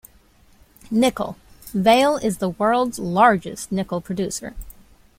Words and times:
Nickel: 0.89 1.37
Vale 1.75 2.17
is 2.17 2.39
the 2.39 2.49
world's 2.49 2.97
largest 2.97 3.71
nickel 3.71 4.01
producer. 4.01 4.55